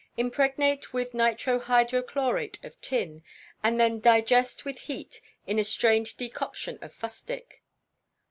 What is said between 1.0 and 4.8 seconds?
nitro hydrochlorate of tin, and then digest with